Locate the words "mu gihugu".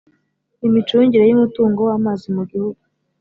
2.35-2.81